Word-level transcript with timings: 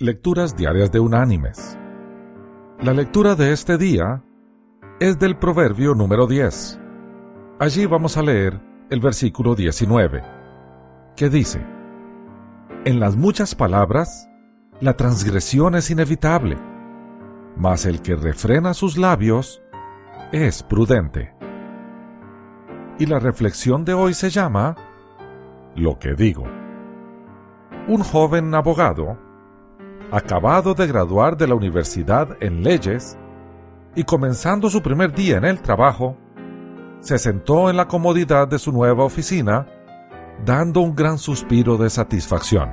Lecturas 0.00 0.56
Diarias 0.56 0.92
de 0.92 1.00
Unánimes. 1.00 1.76
La 2.80 2.92
lectura 2.92 3.34
de 3.34 3.52
este 3.52 3.76
día 3.78 4.22
es 5.00 5.18
del 5.18 5.36
Proverbio 5.36 5.92
número 5.96 6.28
10. 6.28 6.78
Allí 7.58 7.84
vamos 7.84 8.16
a 8.16 8.22
leer 8.22 8.60
el 8.90 9.00
versículo 9.00 9.56
19, 9.56 10.22
que 11.16 11.28
dice, 11.28 11.66
En 12.84 13.00
las 13.00 13.16
muchas 13.16 13.56
palabras, 13.56 14.30
la 14.80 14.96
transgresión 14.96 15.74
es 15.74 15.90
inevitable, 15.90 16.56
mas 17.56 17.84
el 17.84 18.00
que 18.00 18.14
refrena 18.14 18.74
sus 18.74 18.98
labios 18.98 19.60
es 20.30 20.62
prudente. 20.62 21.34
Y 23.00 23.06
la 23.06 23.18
reflexión 23.18 23.84
de 23.84 23.94
hoy 23.94 24.14
se 24.14 24.30
llama 24.30 24.76
Lo 25.74 25.98
que 25.98 26.14
digo. 26.14 26.44
Un 27.88 28.04
joven 28.04 28.54
abogado 28.54 29.26
acabado 30.10 30.74
de 30.74 30.86
graduar 30.86 31.36
de 31.36 31.46
la 31.46 31.54
universidad 31.54 32.36
en 32.40 32.62
leyes 32.62 33.18
y 33.94 34.04
comenzando 34.04 34.70
su 34.70 34.82
primer 34.82 35.12
día 35.12 35.36
en 35.36 35.44
el 35.44 35.60
trabajo, 35.60 36.16
se 37.00 37.18
sentó 37.18 37.70
en 37.70 37.76
la 37.76 37.88
comodidad 37.88 38.48
de 38.48 38.58
su 38.58 38.72
nueva 38.72 39.04
oficina, 39.04 39.66
dando 40.44 40.80
un 40.80 40.94
gran 40.94 41.18
suspiro 41.18 41.76
de 41.76 41.90
satisfacción. 41.90 42.70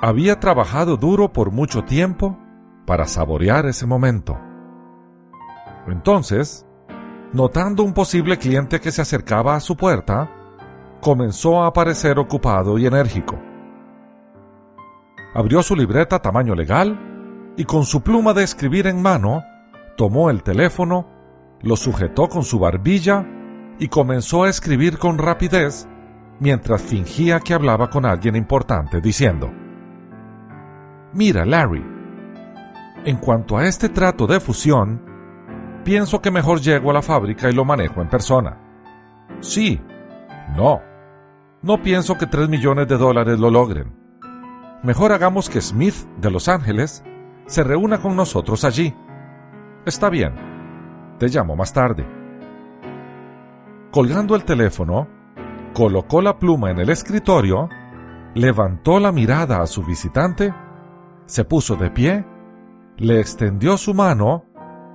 Había 0.00 0.40
trabajado 0.40 0.96
duro 0.96 1.32
por 1.32 1.50
mucho 1.50 1.84
tiempo 1.84 2.38
para 2.86 3.06
saborear 3.06 3.66
ese 3.66 3.86
momento. 3.86 4.38
Entonces, 5.86 6.66
notando 7.32 7.82
un 7.82 7.94
posible 7.94 8.38
cliente 8.38 8.80
que 8.80 8.90
se 8.90 9.02
acercaba 9.02 9.54
a 9.54 9.60
su 9.60 9.76
puerta, 9.76 10.30
comenzó 11.00 11.62
a 11.62 11.72
parecer 11.72 12.18
ocupado 12.18 12.78
y 12.78 12.86
enérgico 12.86 13.51
abrió 15.34 15.62
su 15.62 15.74
libreta 15.74 16.20
tamaño 16.20 16.54
legal 16.54 17.54
y 17.56 17.64
con 17.64 17.84
su 17.84 18.02
pluma 18.02 18.32
de 18.32 18.42
escribir 18.42 18.86
en 18.86 19.00
mano, 19.00 19.44
tomó 19.96 20.30
el 20.30 20.42
teléfono, 20.42 21.06
lo 21.62 21.76
sujetó 21.76 22.28
con 22.28 22.44
su 22.44 22.58
barbilla 22.58 23.26
y 23.78 23.88
comenzó 23.88 24.44
a 24.44 24.48
escribir 24.48 24.98
con 24.98 25.18
rapidez 25.18 25.88
mientras 26.40 26.82
fingía 26.82 27.40
que 27.40 27.54
hablaba 27.54 27.88
con 27.88 28.04
alguien 28.04 28.36
importante, 28.36 29.00
diciendo, 29.00 29.50
Mira, 31.12 31.44
Larry, 31.44 31.84
en 33.04 33.16
cuanto 33.18 33.58
a 33.58 33.66
este 33.66 33.90
trato 33.90 34.26
de 34.26 34.40
fusión, 34.40 35.02
pienso 35.84 36.20
que 36.20 36.30
mejor 36.30 36.60
llego 36.60 36.90
a 36.90 36.94
la 36.94 37.02
fábrica 37.02 37.50
y 37.50 37.52
lo 37.52 37.64
manejo 37.64 38.00
en 38.00 38.08
persona. 38.08 38.58
Sí, 39.40 39.80
no, 40.56 40.80
no 41.62 41.82
pienso 41.82 42.16
que 42.16 42.26
tres 42.26 42.48
millones 42.48 42.88
de 42.88 42.96
dólares 42.96 43.38
lo 43.38 43.50
logren 43.50 44.01
mejor 44.82 45.12
hagamos 45.12 45.48
que 45.48 45.60
Smith 45.60 45.94
de 46.18 46.30
Los 46.30 46.48
Ángeles 46.48 47.04
se 47.46 47.64
reúna 47.64 48.00
con 48.00 48.16
nosotros 48.16 48.64
allí. 48.64 48.94
Está 49.86 50.10
bien. 50.10 50.34
Te 51.18 51.28
llamo 51.28 51.56
más 51.56 51.72
tarde. 51.72 52.06
Colgando 53.90 54.34
el 54.34 54.44
teléfono, 54.44 55.06
colocó 55.74 56.22
la 56.22 56.38
pluma 56.38 56.70
en 56.70 56.78
el 56.78 56.88
escritorio, 56.90 57.68
levantó 58.34 58.98
la 58.98 59.12
mirada 59.12 59.60
a 59.60 59.66
su 59.66 59.84
visitante, 59.84 60.54
se 61.26 61.44
puso 61.44 61.76
de 61.76 61.90
pie, 61.90 62.24
le 62.96 63.20
extendió 63.20 63.76
su 63.76 63.94
mano 63.94 64.44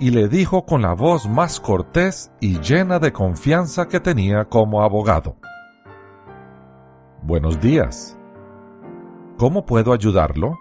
y 0.00 0.10
le 0.10 0.28
dijo 0.28 0.64
con 0.64 0.82
la 0.82 0.94
voz 0.94 1.28
más 1.28 1.60
cortés 1.60 2.32
y 2.40 2.60
llena 2.60 2.98
de 2.98 3.12
confianza 3.12 3.88
que 3.88 4.00
tenía 4.00 4.44
como 4.46 4.82
abogado. 4.82 5.36
Buenos 7.22 7.60
días. 7.60 8.18
¿Cómo 9.38 9.64
puedo 9.64 9.92
ayudarlo? 9.92 10.58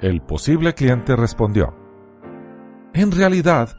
El 0.00 0.22
posible 0.22 0.72
cliente 0.74 1.16
respondió, 1.16 1.74
En 2.94 3.10
realidad, 3.10 3.76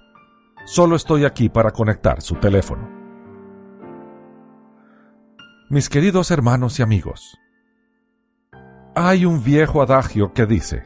solo 0.65 0.97
estoy 0.97 1.23
aquí 1.23 1.47
para 1.47 1.71
conectar 1.71 2.21
su 2.21 2.35
teléfono. 2.35 2.89
Mis 5.69 5.87
queridos 5.87 6.31
hermanos 6.31 6.77
y 6.79 6.83
amigos, 6.83 7.39
hay 8.93 9.23
un 9.23 9.41
viejo 9.41 9.81
adagio 9.81 10.33
que 10.33 10.45
dice, 10.45 10.83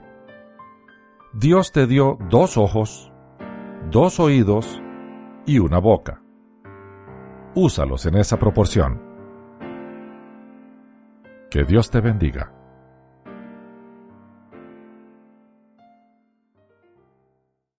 Dios 1.34 1.72
te 1.72 1.88
dio 1.88 2.20
dos 2.30 2.56
ojos, 2.56 3.12
dos 3.90 4.20
oídos 4.20 4.80
y 5.48 5.58
una 5.58 5.80
boca. 5.80 6.22
Úsalos 7.56 8.06
en 8.06 8.18
esa 8.18 8.38
proporción. 8.38 9.02
Que 11.50 11.64
Dios 11.64 11.90
te 11.90 12.00
bendiga. 12.00 12.61